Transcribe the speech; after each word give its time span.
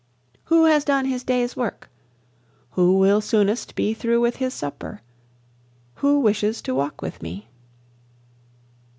Who 0.45 0.65
has 0.65 0.83
done 0.83 1.05
his 1.05 1.23
day's 1.23 1.55
work? 1.55 1.87
Who 2.71 2.97
will 2.97 3.21
soonest 3.21 3.75
be 3.75 3.93
through 3.93 4.19
with 4.19 4.37
his 4.37 4.51
supper? 4.51 5.01
Who 5.97 6.21
wishes 6.21 6.59
to 6.63 6.73
walk 6.73 7.03
with 7.03 7.21
me? 7.21 7.49